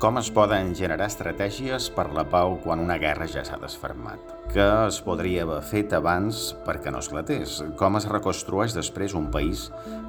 [0.00, 4.30] Com es poden generar estratègies per la pau quan una guerra ja s'ha desfermat?
[4.48, 7.58] Què es podria haver fet abans perquè no esclatés?
[7.76, 9.66] Com es reconstrueix després un país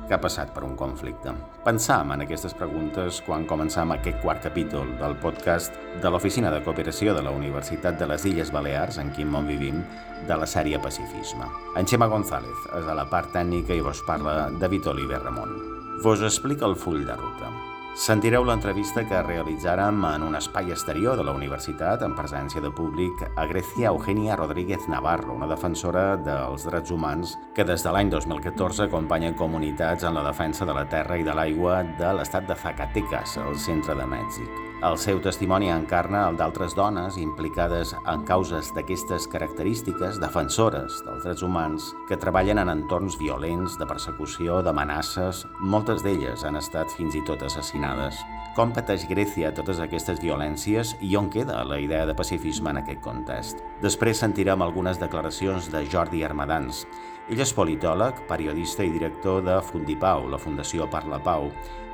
[0.07, 1.33] que ha passat per un conflicte?
[1.65, 7.11] Pensam en aquestes preguntes quan començam aquest quart capítol del podcast de l'Oficina de Cooperació
[7.17, 9.83] de la Universitat de les Illes Balears, en quin món vivim,
[10.23, 11.49] de la sèrie Pacifisme.
[11.75, 15.51] En Xema González és a la part tècnica i vos parla David Oliver Ramon.
[15.99, 17.51] Vos explica el full de ruta.
[17.91, 23.19] Sentireu l'entrevista que realitzàrem en un espai exterior de la universitat en presència de públic
[23.35, 28.85] a Grecia Eugenia Rodríguez Navarro, una defensora dels drets humans que des de l'any 2014
[28.87, 33.37] acompanya comunitats en la defensa de la terra i de l'aigua de l'estat de Zacatecas,
[33.37, 34.59] al centre de Mèxic.
[34.81, 41.43] El seu testimoni encarna el d'altres dones implicades en causes d'aquestes característiques defensores dels drets
[41.45, 45.43] humans que treballen en entorns violents, de persecució, d'amenaces.
[45.59, 48.23] Moltes d'elles han estat fins i tot assassinades.
[48.55, 52.99] Com pateix Grècia totes aquestes violències i on queda la idea de pacifisme en aquest
[53.05, 53.61] context?
[53.85, 56.87] Després sentirem algunes declaracions de Jordi Armadans.
[57.31, 61.45] Ell és politòleg, periodista i director de Fundipau, la Fundació per la Pau,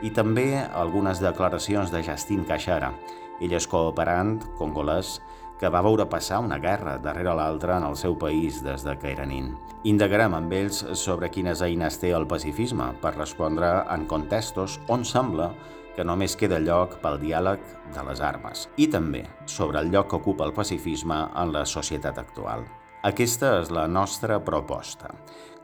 [0.01, 2.89] i també algunes declaracions de Justin Caixara.
[3.37, 5.19] Ell és cooperant congolès
[5.61, 9.11] que va veure passar una guerra darrere l'altra en el seu país des de que
[9.11, 9.51] era nin.
[9.85, 15.51] Indagarem amb ells sobre quines eines té el pacifisme per respondre en contextos on sembla
[15.93, 17.61] que només queda lloc pel diàleg
[17.93, 22.25] de les armes i també sobre el lloc que ocupa el pacifisme en la societat
[22.25, 22.65] actual.
[23.05, 25.11] Aquesta és la nostra proposta.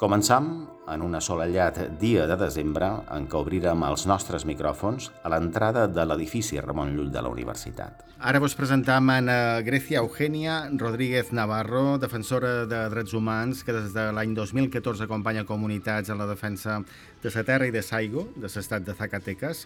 [0.02, 0.48] Començam
[0.90, 6.06] en un assolellat dia de desembre en què obrirem els nostres micròfons a l'entrada de
[6.08, 8.04] l'edifici Ramon Llull de la Universitat.
[8.24, 9.28] Ara vos presentam en
[9.68, 16.08] Grecia Eugenia Rodríguez Navarro, defensora de drets humans que des de l'any 2014 acompanya comunitats
[16.08, 16.78] en la defensa
[17.20, 19.66] de la terra i de Saigo, de l'estat de Zacatecas.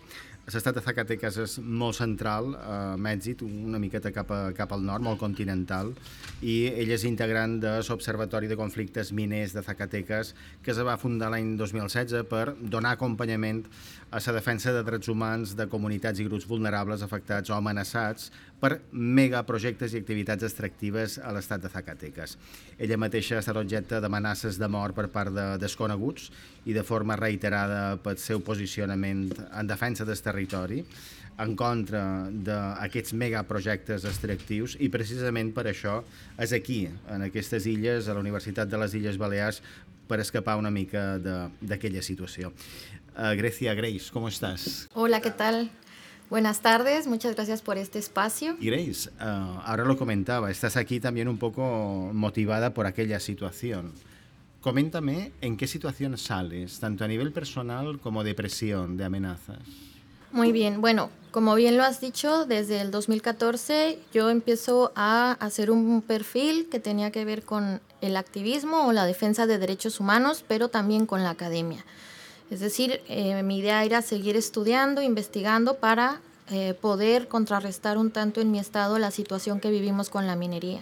[0.49, 5.05] L'estat de Zacatecas és molt central a Mèxic, una miqueta cap, a, cap al nord,
[5.05, 5.93] molt continental,
[6.41, 10.16] i ell és integrant de l'Observatori de Conflictes Miners de Zacatecas,
[10.63, 13.63] que es va fundar l'any 2016 per donar acompanyament
[14.09, 18.79] a la defensa de drets humans de comunitats i grups vulnerables afectats o amenaçats per
[18.91, 22.37] megaprojectes i activitats extractives a l'estat de Zacatecas.
[22.79, 26.31] Ella mateixa ha estat objecte d'amenaces de mort per part de desconeguts
[26.65, 30.83] i de forma reiterada pel seu posicionament en defensa del territori
[31.37, 32.01] en contra
[32.31, 35.99] d'aquests megaprojectes extractius i precisament per això
[36.41, 39.61] és aquí, en aquestes illes, a la Universitat de les Illes Balears,
[40.07, 42.53] per escapar una mica d'aquella situació.
[43.17, 44.87] Uh, Grecia, Grace, ¿cómo estás?
[44.93, 45.69] Hola, ¿qué tal?
[46.29, 48.57] Buenas tardes, muchas gracias por este espacio.
[48.59, 53.93] Grace, uh, ahora lo comentaba, estás aquí también un poco motivada por aquella situación.
[54.61, 59.59] Coméntame en qué situación sales, tanto a nivel personal como de presión, de amenazas.
[60.31, 65.71] Muy bien, bueno, como bien lo has dicho, desde el 2014 yo empiezo a hacer
[65.71, 70.43] un perfil que tenía que ver con el activismo o la defensa de derechos humanos,
[70.47, 71.85] pero también con la academia.
[72.49, 78.39] Es decir, eh, mi idea era seguir estudiando, investigando para eh, poder contrarrestar un tanto
[78.39, 80.81] en mi estado la situación que vivimos con la minería.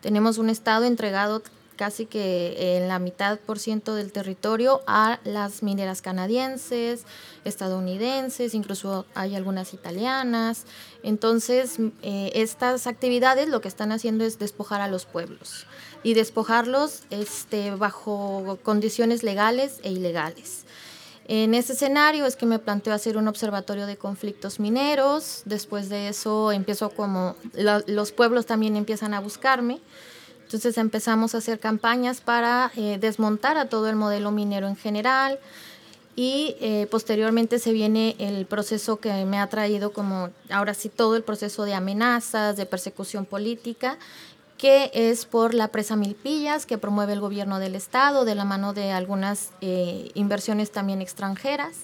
[0.00, 1.42] Tenemos un estado entregado
[1.82, 7.02] casi que en la mitad por ciento del territorio a las mineras canadienses,
[7.44, 10.64] estadounidenses, incluso hay algunas italianas.
[11.02, 15.66] Entonces, eh, estas actividades lo que están haciendo es despojar a los pueblos
[16.04, 20.66] y despojarlos este, bajo condiciones legales e ilegales.
[21.26, 25.42] En ese escenario es que me planteo hacer un observatorio de conflictos mineros.
[25.46, 27.34] Después de eso empiezo como
[27.86, 29.80] los pueblos también empiezan a buscarme.
[30.52, 35.38] Entonces empezamos a hacer campañas para eh, desmontar a todo el modelo minero en general
[36.14, 41.16] y eh, posteriormente se viene el proceso que me ha traído como ahora sí todo
[41.16, 43.96] el proceso de amenazas, de persecución política
[44.58, 48.74] que es por la presa Milpillas que promueve el gobierno del estado de la mano
[48.74, 51.76] de algunas eh, inversiones también extranjeras,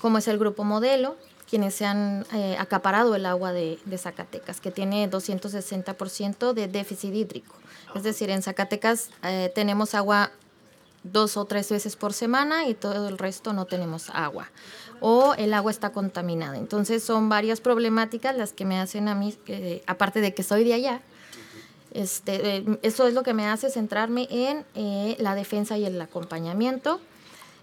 [0.00, 1.14] como es el Grupo Modelo,
[1.48, 2.26] quienes se han
[2.58, 7.61] acaparado el agua de, de Zacatecas, que tiene 260% de déficit hídrico.
[7.94, 10.30] Es decir, en Zacatecas eh, tenemos agua
[11.04, 14.50] dos o tres veces por semana y todo el resto no tenemos agua
[15.00, 16.56] o el agua está contaminada.
[16.56, 19.36] Entonces son varias problemáticas las que me hacen a mí,
[19.86, 21.02] aparte de que soy de allá,
[21.92, 26.00] este, eh, eso es lo que me hace centrarme en eh, la defensa y el
[26.00, 27.00] acompañamiento.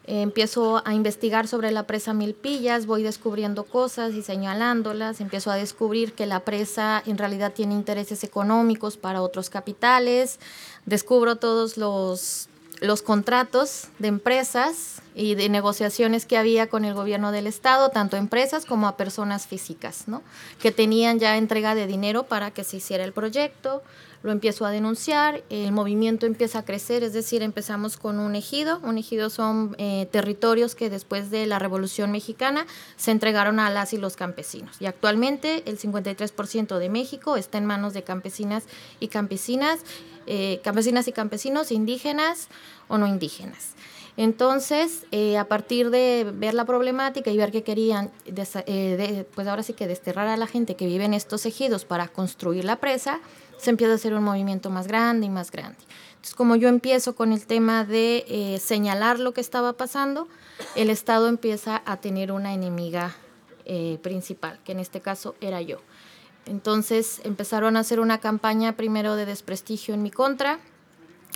[0.10, 6.14] Empiezo a investigar sobre la presa Milpillas, voy descubriendo cosas y señalándolas, empiezo a descubrir
[6.14, 10.40] que la presa en realidad tiene intereses económicos para otros capitales,
[10.86, 12.50] descubro todos los
[12.82, 18.16] los contratos de empresas y de negociaciones que había con el gobierno del estado, tanto
[18.16, 20.22] a empresas como a personas físicas, ¿no?
[20.62, 23.84] que tenían ya entrega de dinero para que se hiciera el proyecto.
[24.22, 28.80] Lo empiezo a denunciar, el movimiento empieza a crecer, es decir, empezamos con un ejido.
[28.84, 32.68] Un ejido son eh, territorios que después de la Revolución Mexicana
[32.98, 34.82] se entregaron a las y los campesinos.
[34.82, 38.66] Y actualmente el 53% de México está en manos de campesinas
[39.00, 39.80] y campesinas
[40.32, 42.50] eh, campesinas y campesinos indígenas
[42.88, 43.74] o no indígenas.
[44.16, 49.64] Entonces, eh, a partir de ver la problemática y ver que querían, eh, pues ahora
[49.64, 53.22] sí que desterrar a la gente que vive en estos ejidos para construir la presa,
[53.60, 55.78] se empieza a hacer un movimiento más grande y más grande.
[56.10, 60.28] Entonces, como yo empiezo con el tema de señalar lo que estaba pasando,
[60.76, 63.16] el Estado empieza a tener una enemiga
[64.02, 65.78] principal, que en este caso era yo.
[66.46, 70.60] Entonces empezaron a hacer una campaña primero de desprestigio en mi contra,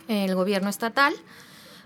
[0.07, 1.13] el gobierno estatal.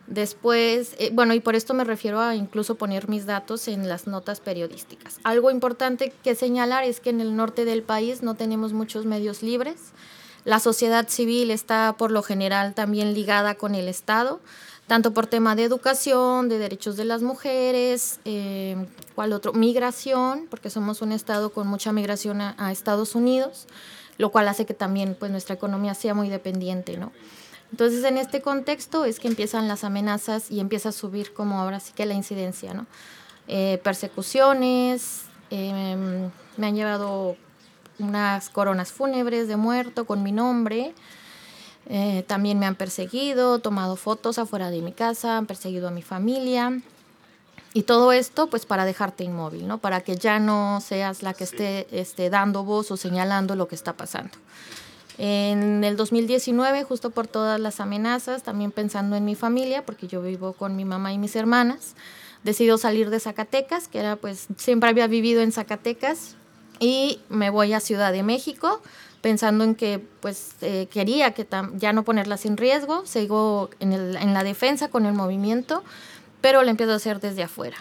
[0.08, 4.08] Después, eh, bueno, y por esto me refiero a incluso poner mis datos en las
[4.08, 5.20] notas periodísticas.
[5.26, 9.44] Algo importante que señalar es que en el norte del país no tenemos muchos medios
[9.44, 9.92] libres.
[10.48, 14.40] La sociedad civil está por lo general también ligada con el Estado
[14.88, 18.78] tanto por tema de educación, de derechos de las mujeres, eh,
[19.16, 19.52] ¿cuál otro?
[19.52, 23.68] Migración, porque somos un estado con mucha migración a, Estados Unidos,
[24.18, 27.12] lo cual hace que también pues, nuestra economía sea muy dependiente, ¿no?
[27.72, 31.82] Entonces, en este contexto es que empiezan las amenazas y empieza a subir como ahora
[31.82, 32.86] sí que la incidencia, ¿no?
[33.50, 37.36] Eh, persecuciones, em, me han llevado
[38.00, 40.94] unas coronas fúnebres de muerto con mi nombre,
[41.90, 46.02] eh, también me han perseguido, tomado fotos afuera de mi casa, han perseguido a mi
[46.02, 46.82] familia.
[47.74, 49.78] Y todo esto pues para dejarte inmóvil, ¿no?
[49.78, 53.76] Para que ya no seas la que esté, esté dando voz o señalando lo que
[53.76, 54.32] está pasando.
[55.18, 60.22] En el 2019, justo por todas las amenazas, también pensando en mi familia, porque yo
[60.22, 61.96] vivo con mi mamá y mis hermanas,
[62.44, 66.36] decido salir de Zacatecas, que era pues siempre había vivido en Zacatecas,
[66.80, 68.82] y me voy a Ciudad de México
[69.22, 71.46] pensando en que pues eh, quería que
[71.76, 75.84] ya no ponerlas en riesgo, sigo en, el, en la defensa con el movimiento,
[76.42, 77.78] pero lo empiezo a hacer desde afuera.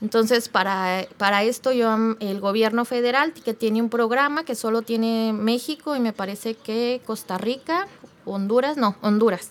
[0.00, 5.32] Entonces, para, para esto, yo, el gobierno federal, que tiene un programa que solo tiene
[5.32, 7.88] México y me parece que Costa Rica,
[8.24, 9.50] Honduras, no, Honduras,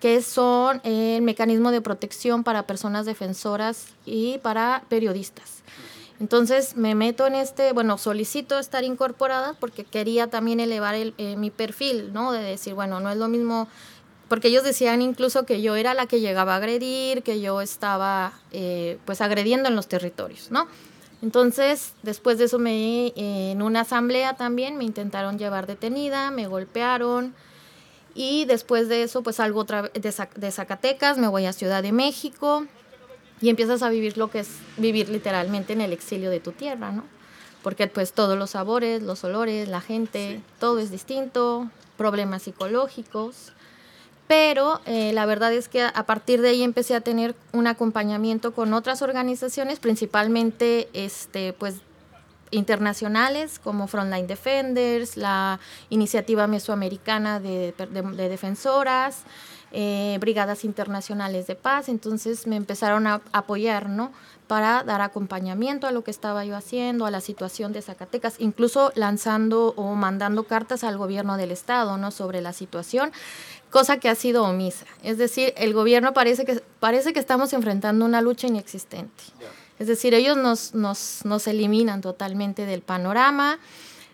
[0.00, 5.62] que son el mecanismo de protección para personas defensoras y para periodistas.
[6.18, 11.36] Entonces me meto en este, bueno, solicito estar incorporada porque quería también elevar el, eh,
[11.36, 12.32] mi perfil, ¿no?
[12.32, 13.68] De decir, bueno, no es lo mismo,
[14.28, 18.32] porque ellos decían incluso que yo era la que llegaba a agredir, que yo estaba
[18.52, 20.66] eh, pues agrediendo en los territorios, ¿no?
[21.22, 27.34] Entonces, después de eso, me, en una asamblea también me intentaron llevar detenida, me golpearon.
[28.14, 32.66] Y después de eso, pues salgo otra de Zacatecas, me voy a Ciudad de México,
[33.40, 36.92] y empiezas a vivir lo que es vivir literalmente en el exilio de tu tierra,
[36.92, 37.04] ¿no?
[37.62, 43.52] Porque pues todos los sabores, los olores, la gente, todo es distinto, problemas psicológicos,
[44.28, 48.52] pero eh, la verdad es que a partir de ahí empecé a tener un acompañamiento
[48.52, 51.76] con otras organizaciones, principalmente este, pues,
[52.50, 55.60] internacionales como Frontline Defenders, la
[55.90, 59.24] iniciativa mesoamericana de, de defensoras,
[59.72, 64.12] eh, brigadas internacionales de paz, entonces me empezaron a apoyar, ¿no?
[64.46, 68.92] Para dar acompañamiento a lo que estaba yo haciendo, a la situación de Zacatecas, incluso
[68.94, 72.12] lanzando o mandando cartas al gobierno del estado, ¿no?
[72.12, 73.10] Sobre la situación,
[73.70, 74.86] cosa que ha sido omisa.
[75.02, 79.24] Es decir, el gobierno parece que, parece que estamos enfrentando una lucha inexistente.
[79.78, 83.58] Es decir, ellos nos, nos, nos eliminan totalmente del panorama.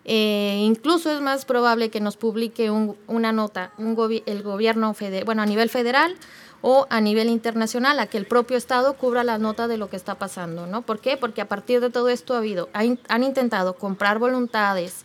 [0.05, 5.43] Eh, incluso es más probable que nos publique una nota un el gobierno federal, bueno,
[5.43, 6.17] a nivel federal
[6.61, 9.97] o a nivel internacional, a que el propio Estado cubra la nota de lo que
[9.97, 10.83] está pasando, ¿no?
[10.83, 11.17] ¿Por qué?
[11.17, 15.05] Porque a partir de todo esto ha habido, han intentado comprar voluntades,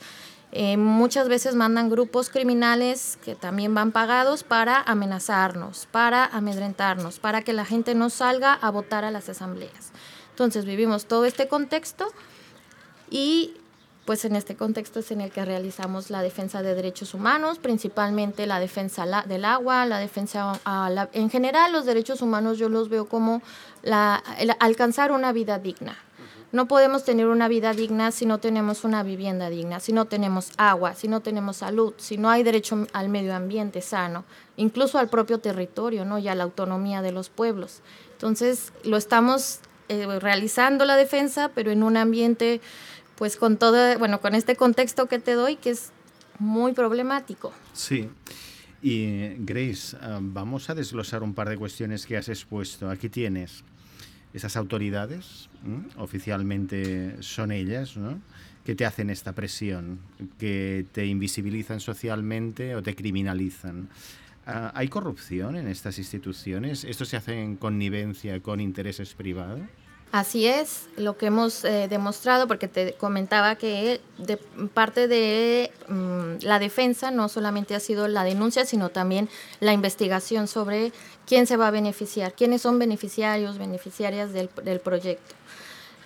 [0.52, 7.42] eh, muchas veces mandan grupos criminales que también van pagados para amenazarnos, para amedrentarnos, para
[7.42, 9.92] que la gente no salga a votar a las asambleas.
[10.30, 12.08] Entonces vivimos todo este contexto
[13.10, 13.56] y
[14.08, 18.48] pues en este contexto es en el que realizamos la defensa de derechos humanos, principalmente
[18.48, 20.54] la defensa del agua, la defensa
[21.12, 23.42] en general los derechos humanos yo los veo como
[23.84, 24.16] la,
[24.62, 25.98] alcanzar una vida digna.
[26.54, 30.52] No podemos tener una vida digna si no tenemos una vivienda digna, si no tenemos
[30.56, 34.24] agua, si no tenemos salud, si no hay derecho al medio ambiente sano,
[34.56, 36.18] incluso al propio territorio, ¿no?
[36.18, 37.82] y a la autonomía de los pueblos.
[38.14, 39.60] Entonces, lo estamos
[39.90, 42.62] eh, realizando la defensa, pero en un ambiente
[43.18, 45.92] pues con todo, bueno, con este contexto que te doy, que es
[46.40, 47.52] muy problemático.
[47.74, 48.10] Sí.
[48.82, 52.90] Y Grace, ah, vamos a desglosar un par de cuestiones que has expuesto.
[52.90, 53.64] Aquí tienes
[54.34, 55.50] esas autoridades,
[55.98, 58.22] oficialmente son ellas, ¿no?
[58.64, 60.00] que te hacen esta presión,
[60.38, 63.88] que te invisibilizan socialmente o te criminalizan.
[64.46, 66.84] Ah, ¿Hay corrupción en estas instituciones?
[66.84, 69.62] ¿Esto se hace en connivencia con intereses privados?
[70.14, 74.38] Así es, lo que hemos eh, demostrado, porque te comentaba que de
[74.74, 79.28] parte de mm, la defensa no solamente ha sido la denuncia, sino también
[79.60, 80.94] la investigación sobre
[81.26, 85.36] quién se va a beneficiar, quiénes son beneficiarios, beneficiarias del, proyecto.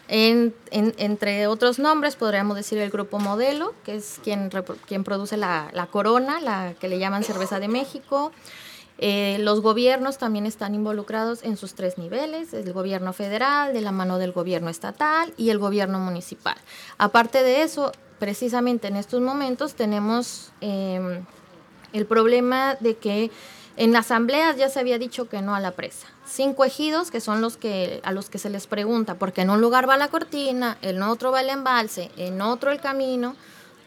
[0.07, 4.49] entre otros nombres, podríamos decir el Grupo Modelo, que es quien,
[4.87, 8.31] quien produce la, la Corona, la que le llaman Cerveza de México.
[9.03, 13.91] Eh, los gobiernos también están involucrados en sus tres niveles, el gobierno federal, de la
[13.91, 16.55] mano del gobierno estatal y el gobierno municipal.
[16.99, 21.25] Aparte de eso, precisamente en estos momentos tenemos em,
[21.93, 23.31] el problema de que
[23.75, 26.05] en asambleas ya se había dicho que no a la presa.
[26.27, 29.61] Cinco ejidos que son los que a los que se les pregunta, porque en un
[29.61, 33.35] lugar va la cortina, en otro va el embalse, en otro el camino.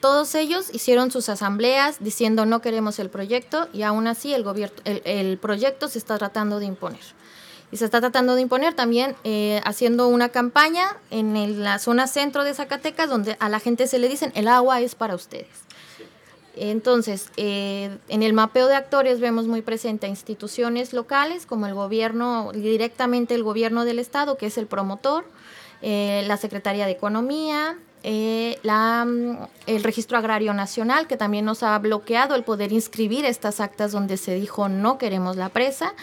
[0.04, 5.88] Todos ellos hicieron sus asambleas diciendo no queremos el proyecto y aún así el, proyecto
[5.88, 7.00] se está tratando de imponer.
[7.72, 12.44] Y se está tratando de imponer también eh, haciendo una campaña en la zona centro
[12.44, 15.48] de Zacatecas donde a la gente se le dicen el agua es para ustedes.
[16.54, 21.72] Entonces, eh, en el mapeo de actores vemos muy presente a instituciones locales como el
[21.72, 25.24] gobierno, directamente el gobierno del estado, que es el promotor,
[25.80, 31.78] eh, la Secretaría de Economía, eh, mm, el Registro Agrario Nacional, que también nos ha
[31.78, 35.94] bloqueado el poder inscribir estas actas donde se dijo no queremos la presa,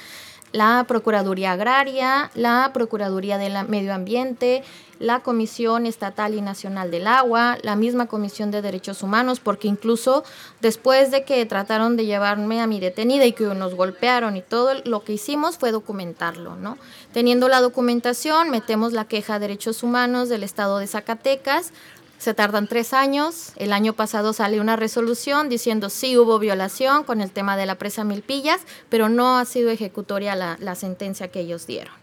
[0.51, 4.63] la Procuraduría Agraria, la Procuraduría del Medio Ambiente,
[5.01, 10.24] la Comisión Estatal y Nacional del Agua, la misma Comisión de Derechos Humanos, porque incluso
[10.62, 14.74] después de que trataron de llevarme a mi detenida y que nos golpearon y todo,
[14.86, 16.77] lo que hicimos fue documentarlo, ¿no?
[17.13, 21.74] Teniendo la documentación, metemos la queja de derechos humanos del Estado de Zacatecas,
[22.21, 23.51] se tardan tres años.
[23.55, 27.79] El año pasado sale una resolución diciendo sí hubo violación con el tema de la
[27.79, 31.95] presa Milpillas, pero no ha sido ejecutoria la, sentencia que ellos dieron.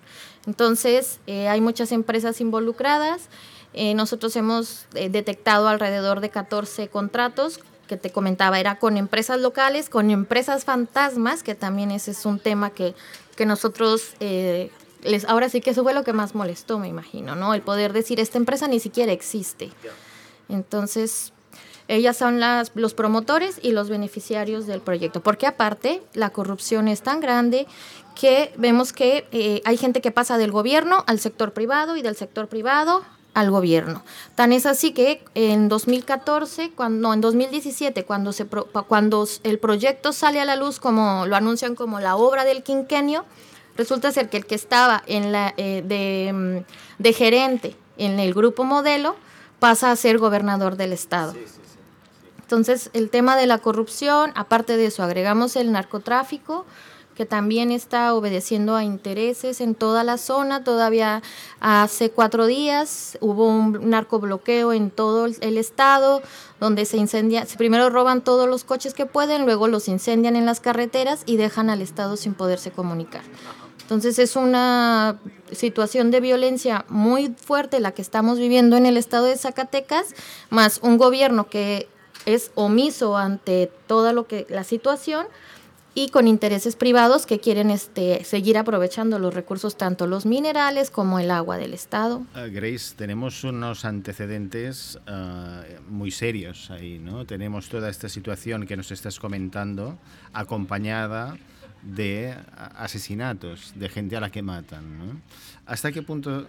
[0.45, 3.29] Entonces, eh, hay muchas empresas involucradas.
[3.75, 9.39] Eh, nosotros hemos eh, detectado alrededor de 14 contratos que te comentaba, era con empresas
[9.39, 12.97] locales, con empresas fantasmas, que también ese es un tema que,
[13.37, 17.55] que nosotros les, ahora sí que eso fue lo que más molestó, me imagino, ¿no?
[17.55, 19.71] El poder decir, esta empresa ni siquiera existe.
[20.49, 21.33] Entonces,
[21.89, 27.03] ellas son las, los promotores y los beneficiarios del proyecto, porque aparte la corrupción es
[27.03, 27.67] tan grande
[28.15, 32.17] que vemos que eh, hay gente que pasa del gobierno al sector privado y del
[32.17, 34.03] sector privado al gobierno.
[34.35, 40.13] Tan es así que en 2014, cuando, no, en 2017, cuando, se, cuando el proyecto
[40.13, 43.25] sale a la luz, como lo anuncian como la obra del quinquenio,
[43.77, 48.35] resulta ser que el que estaba en la, eh, de, mm, de gerente en el
[48.35, 49.17] grupo modelo,
[49.59, 51.35] pasa a ser gobernador del estado.
[52.41, 56.65] Entonces, el tema de la corrupción, aparte de eso, agregamos el narcotráfico,
[57.15, 60.63] que también está obedeciendo a intereses en toda la zona.
[60.63, 61.21] Todavía
[61.59, 66.23] hace cuatro días hubo un narcobloqueo en todo el estado,
[66.61, 70.61] donde se incendia, primero roban todos los coches que pueden, luego los incendian en las
[70.61, 73.23] carreteras y dejan al estado sin poderse comunicar.
[73.89, 75.19] Entonces es una
[75.51, 80.15] situación de violencia muy fuerte la que estamos viviendo en el estado de Zacatecas,
[80.51, 81.89] más un gobierno que
[82.27, 85.27] es omiso ante toda lo que la situación
[85.95, 91.19] y con intereses privados que quieren este, seguir aprovechando los recursos, tanto los minerales como
[91.19, 92.19] el agua del Estado.
[92.37, 97.25] Uh, Grace, tenemos unos antecedentes uh, muy serios ahí, ¿no?
[97.25, 99.99] Tenemos toda esta situación que nos estás comentando
[100.35, 101.39] acompañada
[101.83, 102.35] de
[102.77, 104.99] asesinatos, de gente a la que matan.
[104.99, 105.21] ¿no?
[105.67, 106.47] ¿Hasta qué punto eh,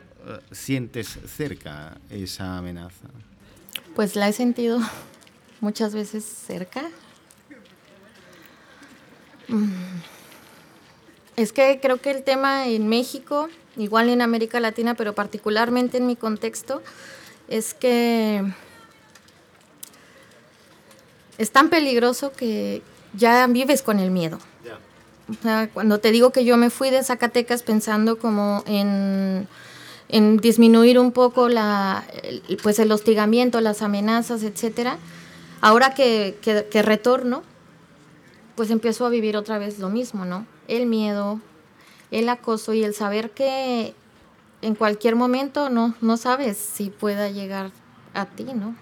[0.51, 3.07] sientes cerca esa amenaza?
[3.95, 4.79] Pues la he sentido
[5.61, 6.83] muchas veces cerca.
[9.47, 9.69] Mm.
[11.35, 16.05] Es que creo que el tema en México, igual en América Latina, pero particularmente en
[16.05, 16.83] mi contexto,
[17.47, 18.43] es que
[21.37, 22.81] es tan peligroso que
[23.13, 24.39] ya vives con el miedo.
[25.73, 29.47] Cuando te digo que yo me fui de Zacatecas pensando como en,
[30.07, 34.97] en disminuir un poco la, el, pues el hostigamiento, las amenazas, etcétera,
[35.61, 37.43] ahora que, que, que retorno,
[38.55, 40.45] pues empiezo a vivir otra vez lo mismo, ¿no?
[40.67, 41.39] El miedo,
[42.11, 43.93] el acoso y el saber que
[44.61, 47.71] en cualquier momento no, no sabes si pueda llegar
[48.13, 48.75] a ti, ¿no?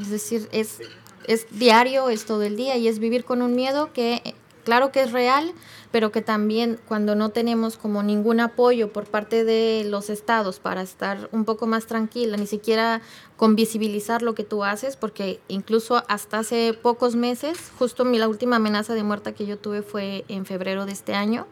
[0.00, 0.80] Es decir, es,
[1.26, 4.34] es diario, es todo el día y es vivir con un miedo que
[4.66, 5.54] claro que es real,
[5.92, 10.82] pero que también cuando no tenemos como ningún apoyo por parte de los estados para
[10.82, 13.00] estar un poco más tranquila, ni siquiera
[13.36, 18.26] con visibilizar lo que tú haces, porque incluso hasta hace pocos meses, justo mi, la
[18.26, 21.46] última amenaza de muerte que yo tuve fue en febrero de este año,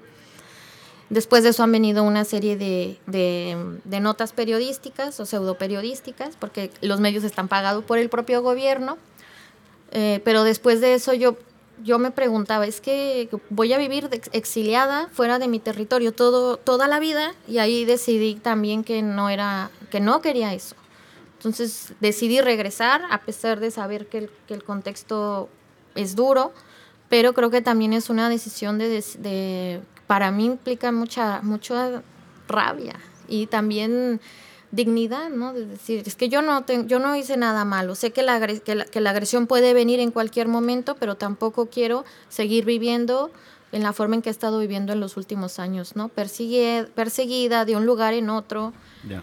[1.11, 6.71] Después de eso han venido una serie de, de, notas periodísticas o pseudo periodísticas, porque
[6.81, 8.97] los medios están pagados por el propio gobierno.
[9.93, 11.37] Eh, pero después de eso yo,
[11.83, 16.89] yo me preguntaba, es que voy a vivir exiliada fuera de mi territorio todo, toda
[16.89, 20.77] la vida y ahí decidí también que no, era, que no quería eso.
[21.39, 25.49] Entonces decidí regresar a pesar de saber que el, que el contexto
[25.95, 26.53] es duro,
[27.09, 32.03] pero creo que también es una decisión de, de para mí implica mucha, mucha
[32.49, 32.95] rabia
[33.29, 34.21] y también
[34.75, 35.53] dignidad, ¿no?
[35.53, 38.75] De decir, es que yo no, yo no hice nada malo, sé que la, que
[38.75, 43.31] la, que, la, agresión puede venir en cualquier momento, pero tampoco quiero seguir viviendo
[43.73, 46.09] en la forma en que he estado viviendo en los últimos años, ¿no?
[46.09, 48.73] Persigue, perseguida de un lugar en otro.
[49.09, 49.23] Ya.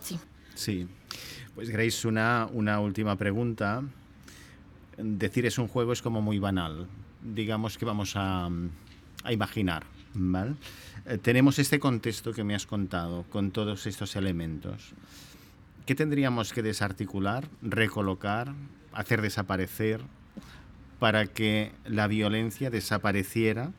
[0.00, 0.18] Sí.
[0.54, 0.88] Sí.
[1.54, 3.82] Pues Grace, una, una última pregunta.
[4.96, 6.88] Decir es un juego es como muy banal.
[7.22, 8.48] Digamos que vamos a
[9.24, 9.84] a imaginar.
[10.14, 10.54] ¿Vale?
[11.06, 14.92] Eh, tenemos este contexto que me has contado con todos estos elementos.
[15.86, 18.52] ¿Qué tendríamos que desarticular, recolocar,
[18.92, 20.02] hacer desaparecer
[20.98, 23.72] para que la violencia desapareciera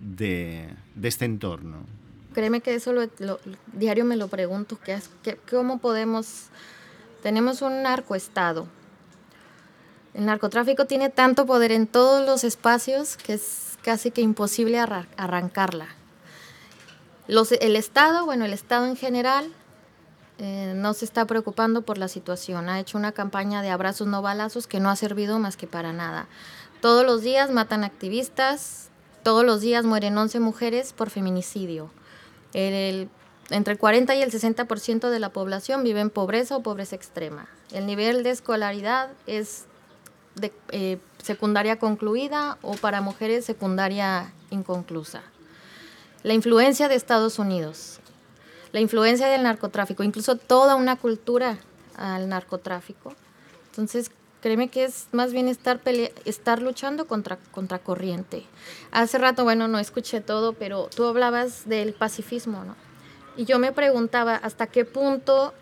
[0.00, 1.84] de, de este entorno?
[2.32, 3.38] Créeme que eso lo, lo,
[3.74, 6.46] diario me lo pregunto, que, que, ¿cómo podemos?
[7.22, 8.66] Tenemos un narcoestado.
[10.14, 15.88] El narcotráfico tiene tanto poder en todos los espacios que es casi que imposible arrancarla.
[17.28, 19.52] Los, el Estado, bueno, el Estado en general
[20.38, 22.68] eh, no se está preocupando por la situación.
[22.68, 25.92] Ha hecho una campaña de abrazos no balazos que no ha servido más que para
[25.92, 26.26] nada.
[26.80, 28.88] Todos los días matan activistas,
[29.22, 31.90] todos los días mueren 11 mujeres por feminicidio.
[32.54, 33.08] El,
[33.50, 37.48] entre el 40 y el 60% de la población vive en pobreza o pobreza extrema.
[37.70, 39.66] El nivel de escolaridad es
[40.72, 45.22] eh, secundaria concluida o para mujeres secundaria inconclusa.
[46.22, 48.00] La influencia de Estados Unidos,
[48.72, 51.58] la influencia del narcotráfico, incluso toda una cultura
[51.96, 53.14] al narcotráfico.
[53.70, 55.80] Entonces, créeme que es más bien estar,
[56.24, 58.44] estar luchando contra, contra corriente.
[58.90, 62.74] Hace rato, bueno, no escuché todo, pero tú hablabas del pacifismo, ¿no?
[63.36, 65.54] Y yo me preguntaba hasta qué punto,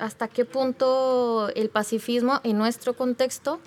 [0.00, 3.60] hasta qué punto el pacifismo en nuestro contexto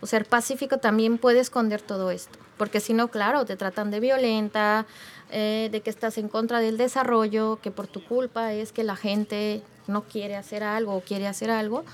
[0.00, 4.00] o ser pacífico también puede esconder todo esto, porque si no, claro, te tratan de
[4.00, 4.86] violenta,
[5.30, 8.96] eh, de que estás en contra del desarrollo, que por tu culpa es que la
[8.96, 11.84] gente no quiere hacer algo o quiere hacer algo,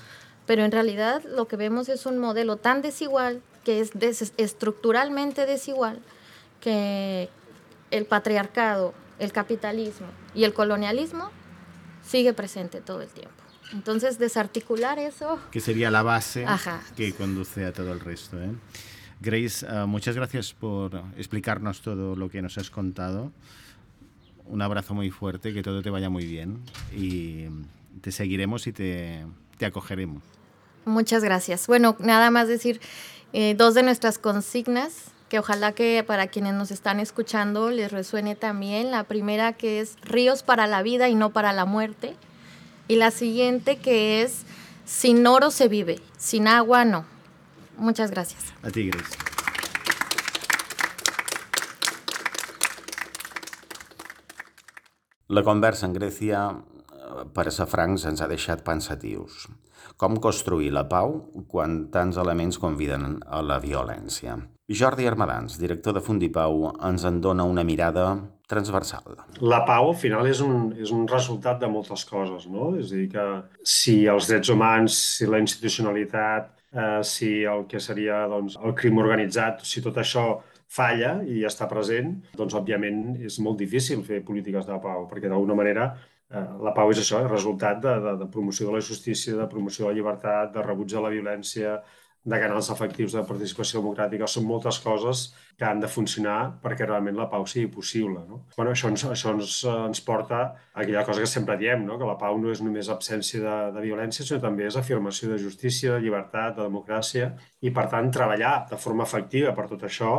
[0.45, 3.91] pero en realidad lo que vemos es un modelo tan desigual, que es
[4.37, 5.99] estructuralmente desigual,
[6.61, 7.29] que
[7.91, 11.31] el patriarcado, el capitalismo y el colonialismo
[12.03, 13.44] sigue presente todo el tiempo.
[13.73, 15.39] Entonces, desarticular eso...
[15.51, 16.81] Que sería la base Ajá.
[16.95, 18.41] que conduce a todo el resto.
[18.41, 18.51] ¿eh?
[19.21, 23.31] Grace, uh, muchas gracias por explicarnos todo lo que nos has contado.
[24.45, 26.61] Un abrazo muy fuerte, que todo te vaya muy bien
[26.95, 27.45] y
[28.01, 29.25] te seguiremos y te,
[29.57, 30.21] te acogeremos.
[30.85, 31.65] Muchas gracias.
[31.65, 32.79] Bueno, nada más decir
[33.33, 38.35] eh, dos de nuestras consignas que ojalá que para quienes nos están escuchando les resuene
[38.35, 38.91] también.
[38.91, 42.15] La primera que es ríos para la vida y no para la muerte.
[42.87, 44.43] Y la siguiente que es,
[44.85, 47.05] sin oro se vive, sin agua no.
[47.77, 48.53] Muchas gracias.
[48.63, 49.17] A ti, Grace.
[55.27, 56.39] La conversa en Grècia,
[57.33, 59.47] per ser francs, ens ha deixat pensatius.
[59.97, 61.15] Com construir la pau
[61.49, 64.37] quan tants elements conviden a la violència?
[64.69, 68.05] Jordi Armadans, director de Fundipau, ens en dona una mirada
[68.49, 69.15] transversal.
[69.41, 72.73] La pau, al final, és un, és un resultat de moltes coses, no?
[72.79, 73.25] És a dir, que
[73.75, 79.01] si els drets humans, si la institucionalitat, eh, si el que seria doncs, el crim
[79.01, 80.27] organitzat, si tot això
[80.75, 85.57] falla i està present, doncs, òbviament, és molt difícil fer polítiques de pau, perquè d'alguna
[85.57, 85.89] manera
[86.29, 89.47] eh, la pau és això, és resultat de, de, de promoció de la justícia, de
[89.51, 91.79] promoció de la llibertat, de rebuig de la violència,
[92.25, 95.27] de canals efectius de participació democràtica, són moltes coses
[95.59, 98.23] que han de funcionar perquè realment la pau sigui possible.
[98.25, 98.41] No?
[98.55, 101.99] Bueno, això ens, això ens, ens porta a aquella cosa que sempre diem, no?
[102.01, 105.39] que la pau no és només absència de, de violència, sinó també és afirmació de
[105.43, 110.15] justícia, de llibertat, de democràcia, i per tant treballar de forma efectiva per tot això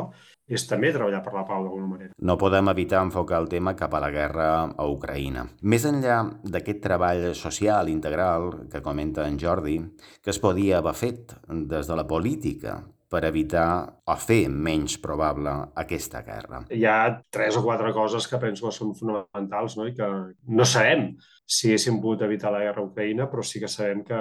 [0.47, 2.13] és també treballar per la pau d'alguna manera.
[2.23, 5.47] No podem evitar enfocar el tema cap a la guerra a Ucraïna.
[5.63, 9.81] Més enllà d'aquest treball social integral que comenta en Jordi,
[10.23, 12.79] que es podia haver fet des de la política
[13.11, 16.65] per evitar o fer menys probable aquesta guerra.
[16.75, 16.99] Hi ha
[17.31, 19.87] tres o quatre coses que penso que són fonamentals no?
[19.87, 20.09] i que
[20.51, 21.13] no sabem
[21.47, 24.19] si haguéssim pogut evitar la guerra a Ucraïna, però sí que sabem que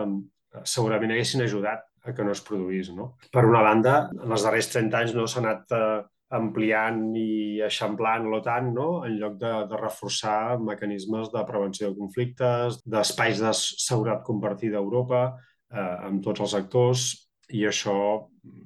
[0.70, 2.92] segurament haguessin ajudat a que no es produís.
[2.94, 3.16] No?
[3.34, 8.26] Per una banda, en els darrers 30 anys no s'ha anat eh, ampliant i eixamplant
[8.30, 8.88] l'OTAN no?
[9.06, 14.84] en lloc de, de reforçar mecanismes de prevenció de conflictes, d'espais de seguretat compartida a
[14.84, 17.12] Europa eh, amb tots els actors
[17.54, 17.98] i això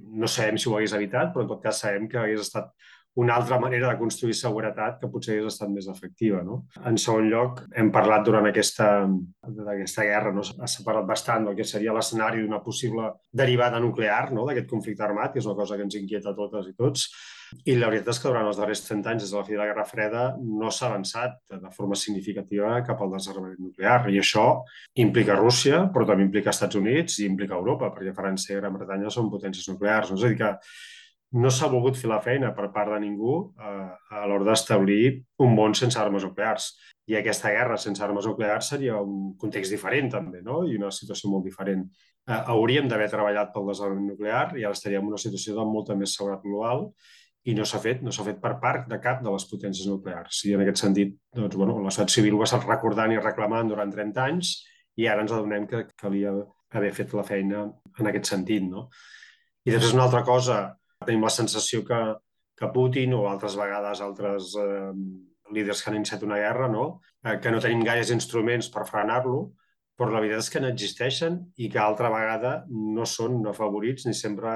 [0.10, 2.72] no sabem si ho hagués evitat, però en tot cas sabem que hagués estat
[3.20, 6.40] una altra manera de construir seguretat que potser hagués estat més efectiva.
[6.46, 6.62] No?
[6.88, 8.88] En segon lloc, hem parlat durant aquesta,
[9.74, 10.46] aquesta guerra, no?
[10.46, 13.10] s'ha parlat bastant del que seria l'escenari d'una possible
[13.42, 14.46] derivada nuclear no?
[14.48, 17.10] d'aquest conflicte armat, que és una cosa que ens inquieta a totes i tots,
[17.66, 19.62] i la veritat és que durant els darrers 30 anys, des de la fi de
[19.62, 20.24] la Guerra Freda,
[20.62, 24.04] no s'ha avançat de forma significativa cap al desarmament nuclear.
[24.10, 24.46] I això
[25.06, 29.14] implica Rússia, però també implica Estats Units i implica Europa, perquè França i Gran Bretanya
[29.14, 30.12] són potències nuclears.
[30.12, 30.20] No?
[30.20, 30.54] És a dir, que
[31.40, 35.54] no s'ha volgut fer la feina per part de ningú eh, a l'hora d'establir un
[35.58, 36.72] món sense armes nuclears.
[37.10, 40.64] I aquesta guerra sense armes nuclears seria un context diferent també, no?
[40.66, 41.86] i una situació molt diferent.
[42.30, 45.98] Eh, hauríem d'haver treballat pel desarmament nuclear i ara estaríem en una situació de molta
[45.98, 46.90] més seguretat global
[47.48, 50.42] i no s'ha fet, no s'ha fet per part de cap de les potències nuclears.
[50.46, 53.94] I en aquest sentit, doncs, bueno, l'estat civil ho ha estat recordant i reclamant durant
[53.94, 54.58] 30 anys
[55.00, 56.34] i ara ens adonem que calia
[56.76, 57.64] haver fet la feina
[58.00, 58.66] en aquest sentit.
[58.68, 58.90] No?
[59.66, 60.60] I després una altra cosa
[61.06, 62.00] Tenim la sensació que,
[62.60, 64.92] que Putin o altres vegades altres eh,
[65.56, 66.86] líders que han iniciat una guerra, no?
[67.24, 69.46] Eh, que no tenim gaires instruments per frenar-lo,
[70.00, 74.52] però la veritat és que n'existeixen i que altra vegada no són afavorits ni sempre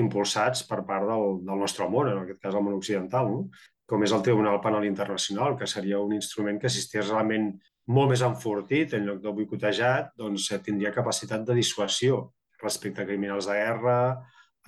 [0.00, 3.48] impulsats per part del, del nostre món, en aquest cas el món occidental, no?
[3.88, 7.54] com és el Tribunal Penal Internacional, que seria un instrument que si estigués realment
[7.88, 12.26] molt més enfortit en lloc de boicotejat, doncs tindria capacitat de dissuasió
[12.60, 13.98] respecte a criminals de guerra,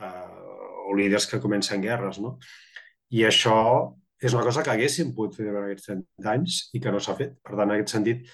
[0.00, 0.50] eh,
[0.88, 2.38] o líders que comencen guerres, no?
[3.10, 3.56] I això
[4.20, 7.16] és una cosa que haguéssim pogut fer en aquests 30 anys i que no s'ha
[7.18, 7.36] fet.
[7.44, 8.28] Per tant, en aquest sentit,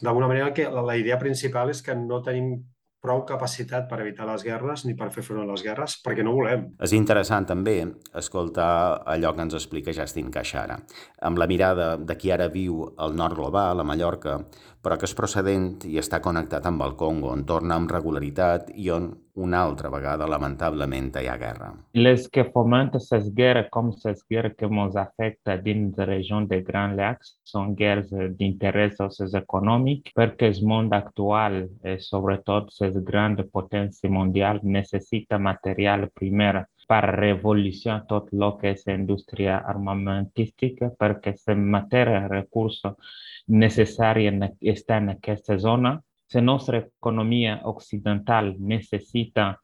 [0.00, 2.56] d'alguna manera, que la, la idea principal és que no tenim
[3.04, 6.32] prou capacitat per evitar les guerres ni per fer front a les guerres, perquè no
[6.36, 6.70] volem.
[6.82, 7.76] És interessant també
[8.16, 10.78] escoltar allò que ens explica Justin Caixara,
[11.28, 14.38] amb la mirada de qui ara viu al nord global, a Mallorca,
[14.84, 18.90] però que és procedent i està connectat amb el Congo, on torna amb regularitat i
[18.92, 21.72] on una altra vegada, lamentablement, hi ha guerra.
[21.98, 26.60] Les que fomenten ces guerres, com ces guerres que ens afecten dins la regió de
[26.62, 29.00] Grand Lacs, són guerres d'interès
[29.40, 37.14] econòmic, perquè el món actual, i sobretot les grans potències mondials, necessita material primer par
[37.18, 42.94] revoluția tot lo che este industria armamentistică, perché se materia recurso
[43.44, 46.04] necesari în, este în această zonă.
[46.26, 49.62] Se nostra economia occidental necessita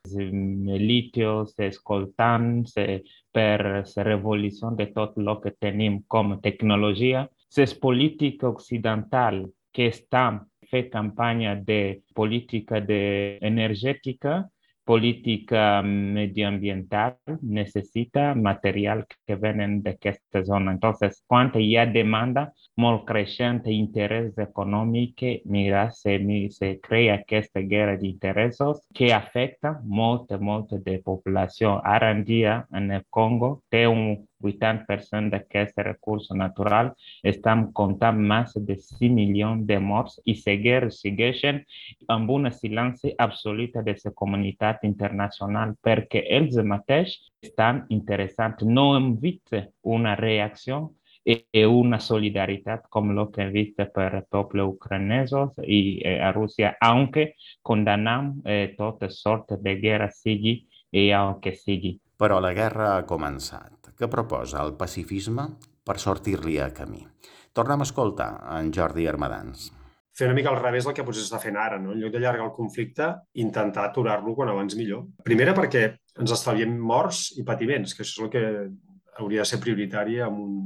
[0.64, 7.30] litio, se ascoltan, se eh, per se revoluțion de tot lo que tenim com tecnologia,
[7.48, 14.52] se politica occidental che sta fe campania de politică de energetică,
[14.84, 20.72] política medioambiental, necessita material que venen d'aquesta zona.
[20.72, 26.16] Entonces, quan hi ha demanda, molt creixent interès econòmic, mira, se,
[26.50, 31.78] se crea aquesta guerra d'interessos que afecta molta, molta de població.
[31.84, 36.92] Ara en dia, en el Congo, té un 80% d'aquest recurs natural.
[37.22, 41.62] Estem comptant més de 6 milions de morts i guerra segueixen
[42.09, 48.64] amb una silenci absoluta de la comunitat internacional perquè ells mateixos estan interessants.
[48.64, 50.90] No hem vist una reacció
[51.24, 56.76] e una solidaritat com lo que viste per el poble ucranesos i eh, a Rússia,
[56.81, 61.98] aunque condemnem eh, tota sorta de guerra sigui el que sigui.
[62.18, 63.79] Però la guerra ha començat.
[64.00, 65.42] Què proposa el pacifisme
[65.84, 67.02] per sortir-li a camí?
[67.52, 69.66] Tornem a escoltar en Jordi Armadans.
[70.16, 71.92] Fer una mica al revés del que potser s'està fent ara, no?
[71.92, 73.10] En lloc d'allargar el conflicte,
[73.44, 75.02] intentar aturar-lo quan abans millor.
[75.26, 75.82] Primera perquè
[76.16, 78.44] ens estalviem morts i patiments, que això és el que
[79.20, 80.56] hauria de ser prioritari amb un,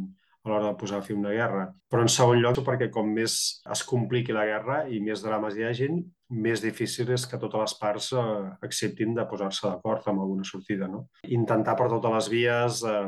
[0.44, 1.64] a l'hora de posar fi a una guerra.
[1.90, 3.38] Però en segon lloc, perquè com més
[3.74, 6.02] es compliqui la guerra i més drames hi hagin,
[6.44, 8.24] més difícil és que totes les parts eh,
[8.66, 10.88] acceptin de posar-se d'acord amb alguna sortida.
[10.90, 11.06] No?
[11.36, 13.04] Intentar per totes les vies eh,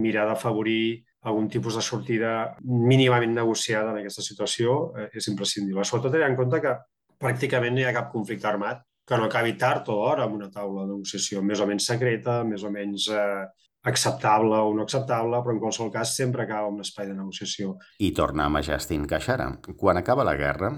[0.00, 5.84] mirar d'afavorir algun tipus de sortida mínimament negociada en aquesta situació eh, és imprescindible.
[5.84, 6.76] Sobretot tenint en compte que
[7.20, 10.50] pràcticament no hi ha cap conflicte armat que no acabi tard o d'hora amb una
[10.54, 13.42] taula de negociació més o menys secreta, més o menys eh,
[13.82, 17.76] acceptable o no acceptable, però en qualsevol cas sempre acaba un espai de negociació.
[17.98, 19.48] I torna a Justin Caixara.
[19.76, 20.72] Quan acaba la guerra,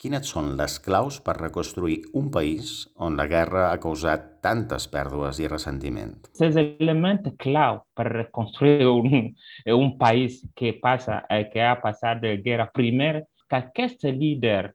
[0.00, 5.38] quines són les claus per reconstruir un país on la guerra ha causat tantes pèrdues
[5.40, 6.14] i ressentiment?
[6.40, 9.34] Els elements clau per reconstruir un,
[9.76, 14.72] un país que, passa, eh, que ha passat de guerra, primer, que aquest líder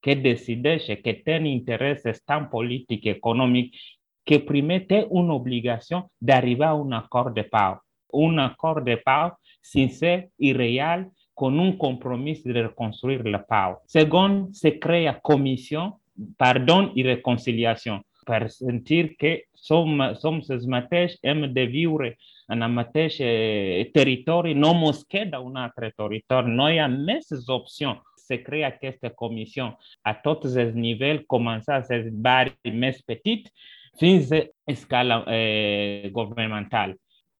[0.00, 3.97] que decideix que té interessos tant polítics i econòmics
[4.28, 7.78] que permettait une obligation d'arriver à un accord de paix.
[8.12, 13.76] Un accord de paix sincère et réel con un compromis de reconstruire la paix.
[13.86, 15.94] Second, se crée la commission
[16.36, 20.42] pardon et réconciliation pour sentir que sommes, sommes
[21.22, 22.12] aiment de vivre
[22.50, 26.46] en eh, un territoire non mosquée dans un autre territoire.
[26.46, 27.96] Nous avons ces options.
[28.16, 29.72] Se crée cette commission
[30.04, 33.50] à tous les niveaux, commençant à se barrer mes petites
[33.98, 36.96] fins a escala eh, governamental.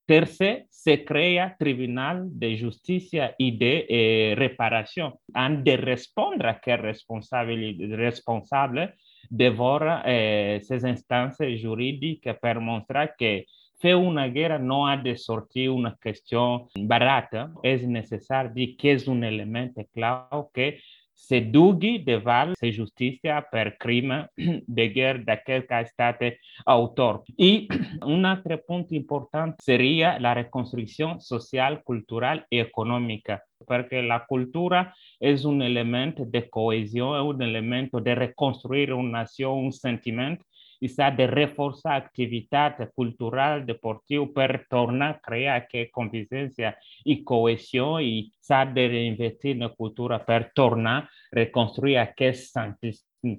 [0.08, 5.18] Tercer, se crea Tribunal de Justícia i de eh, Reparació.
[5.34, 8.94] Han de respondre a aquest responsable, responsable
[9.28, 13.44] devora eh, les instàncies jurídiques per mostrar que
[13.82, 19.06] fer una guerra no ha de sortir una qüestió barata, és necessari dir que és
[19.12, 20.78] un element clau que
[21.18, 24.12] se dugui davant la justícia per crim
[24.78, 26.22] de guerra d'aquell que ha estat
[26.64, 27.22] autor.
[27.36, 27.66] I
[28.14, 34.86] un altre punt important seria la reconstrucció social, cultural i econòmica, perquè la cultura
[35.18, 40.38] és un element de cohesió, és un element de reconstruir una nació, un sentiment,
[40.80, 46.72] i s'ha de reforçar activitat cultural, deportiva per tornar a crear aquesta convivència
[47.04, 51.06] i cohesió i s'ha de reinvestir en la cultura per tornar a
[51.40, 52.54] reconstruir aquest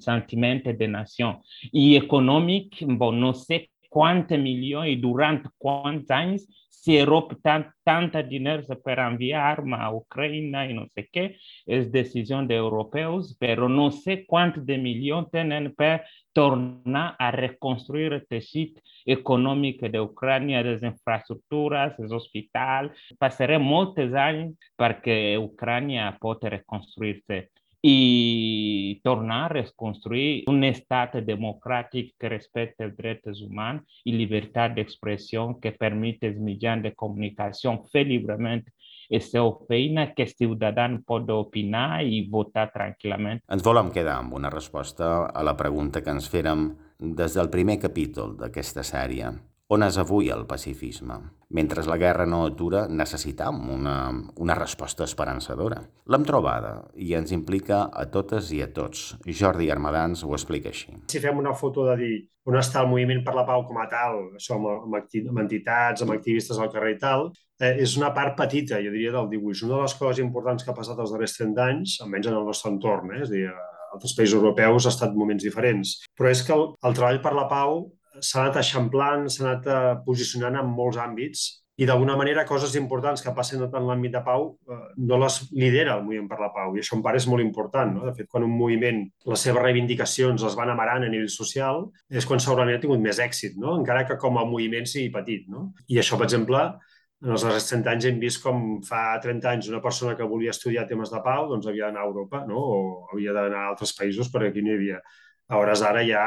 [0.03, 1.39] sentiment de nació.
[1.71, 6.45] I econòmic, bon, no sé quants milions i durant quants anys
[6.79, 11.25] si Europa tant, tanta diners per enviar a Ucrânia i no sé què,
[11.67, 18.25] és decisió d'europeus, però no sé quant de milions tenen per tornar a reconstruir el
[18.31, 22.95] teixit econòmic d'Ucrània, les infraestructures, els hospitals.
[23.19, 27.47] Passarem molts anys perquè Ucrània pot reconstruir-se
[29.03, 35.71] tornar a construir un estat democràtic que respecte els drets humans i libertà d'expressió que
[35.71, 38.63] permet permette mitjans de comunicació fer lliurement
[39.09, 43.41] la seva feina que ciutadans poden opinar i votar tranquil·lament.
[43.49, 47.79] Ens volem quedar amb una resposta a la pregunta que ens fèrem des del primer
[47.81, 49.31] capítol d'aquesta sèrie.
[49.69, 51.15] On és avui el pacifisme?
[51.53, 53.97] Mentre la guerra no atura, necessitam una,
[54.41, 55.77] una resposta esperançadora.
[56.09, 59.03] L'hem trobada i ens implica a totes i a tots.
[59.41, 60.95] Jordi Armadans ho explica així.
[61.13, 62.15] Si fem una foto de dir
[62.49, 66.15] on està el moviment per la pau com a tal, això amb, amb, entitats, amb
[66.17, 67.27] activistes al carrer i tal,
[67.61, 69.61] eh, és una part petita, jo diria, del dibuix.
[69.67, 72.49] Una de les coses importants que ha passat els darrers 30 anys, almenys en el
[72.49, 73.45] nostre entorn, eh, és a dir,
[73.93, 77.45] altres països europeus ha estat moments diferents, però és que el, el treball per la
[77.53, 77.83] pau
[78.25, 81.47] s'ha anat eixamplant, s'ha anat eh, posicionant en molts àmbits
[81.79, 84.79] i d'alguna manera coses importants que passen en l'àmbit de pau eh,
[85.09, 87.93] no les lidera el moviment per la pau i això em pare és molt important.
[87.95, 88.03] No?
[88.09, 92.27] De fet, quan un moviment, les seves reivindicacions les van amarant a nivell social, és
[92.27, 93.77] quan segurament ha tingut més èxit, no?
[93.79, 95.47] encara que com a moviment sigui petit.
[95.47, 95.69] No?
[95.87, 96.65] I això, per exemple,
[97.23, 100.53] en els darrers 30 anys hem vist com fa 30 anys una persona que volia
[100.55, 102.59] estudiar temes de pau doncs havia d'anar a Europa no?
[102.59, 102.77] o
[103.13, 105.01] havia d'anar a altres països perquè aquí no hi havia.
[105.49, 106.23] A hores d'ara ja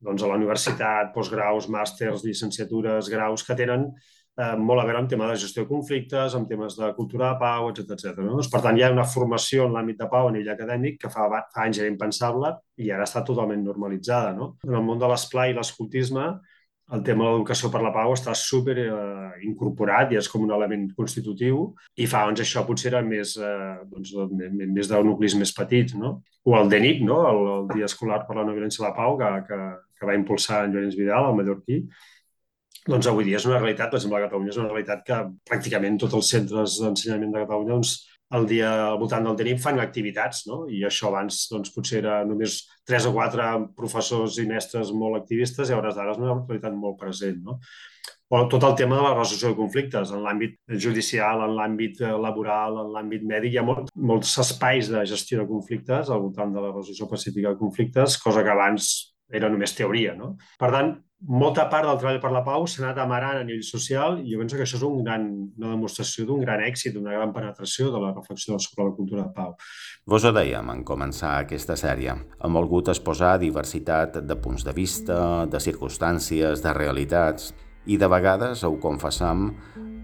[0.00, 3.90] doncs, a la universitat, postgraus, màsters, llicenciatures, graus, que tenen
[4.40, 7.40] eh, molt a veure amb tema de gestió de conflictes, amb temes de cultura de
[7.42, 8.22] pau, etc etc.
[8.24, 8.38] No?
[8.52, 11.28] Per tant, hi ha una formació en l'àmbit de pau a nivell acadèmic que fa,
[11.28, 14.32] fa anys era impensable i ara està totalment normalitzada.
[14.36, 14.54] No?
[14.66, 16.30] En el món de l'esplai i l'escoltisme,
[16.96, 20.54] el tema de l'educació per la pau està super eh, incorporat i és com un
[20.56, 21.62] element constitutiu
[22.02, 24.14] i fa anys això potser era més, eh, doncs,
[24.60, 26.16] més de nuclis més petits, no?
[26.44, 27.20] O el DENIC, no?
[27.30, 29.60] el, el Dia Escolar per la No Violència i la Pau, que, que,
[30.00, 31.82] que va impulsar en Llorenç Vidal, el mallorquí,
[32.88, 35.18] doncs avui dia és una realitat, per exemple, a Catalunya és una realitat que
[35.50, 37.98] pràcticament tots els centres d'ensenyament de Catalunya doncs,
[38.38, 40.62] el dia al voltant del TENIP fan activitats, no?
[40.70, 45.70] I això abans doncs, potser era només tres o quatre professors i mestres molt activistes
[45.70, 47.58] i a hores d'ara és una realitat molt present, no?
[48.30, 50.52] o tot el tema de la resolució de conflictes en l'àmbit
[50.84, 53.56] judicial, en l'àmbit eh, laboral, en l'àmbit mèdic.
[53.56, 57.50] Hi ha molt, molts espais de gestió de conflictes al voltant de la resolució pacífica
[57.50, 58.92] de conflictes, cosa que abans
[59.34, 60.14] era només teoria.
[60.14, 60.36] No?
[60.62, 64.18] Per tant, molta part del treball per la pau s'ha anat amarant a nivell social
[64.24, 65.26] i jo penso que això és un gran,
[65.58, 69.32] una demostració d'un gran èxit, una gran penetració de la reflexió sobre la cultura de
[69.36, 69.52] pau.
[70.06, 72.14] Vos ho dèiem en començar aquesta sèrie.
[72.16, 77.52] Hem volgut exposar diversitat de punts de vista, de circumstàncies, de realitats
[77.86, 79.50] i de vegades, ho confessam,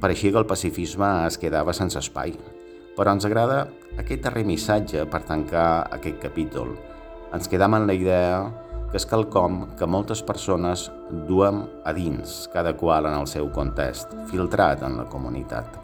[0.01, 2.37] pareixia que el pacifisme es quedava sense espai.
[2.97, 3.67] Però ens agrada
[4.01, 6.77] aquest darrer missatge per tancar aquest capítol.
[7.37, 10.87] Ens quedam en la idea que és quelcom que moltes persones
[11.29, 15.83] duem a dins, cada qual en el seu context, filtrat en la comunitat.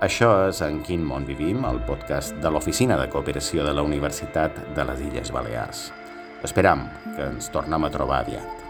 [0.00, 4.56] Això és En quin món vivim, el podcast de l'Oficina de Cooperació de la Universitat
[4.76, 5.90] de les Illes Balears.
[6.42, 8.69] Esperam que ens tornem a trobar aviat.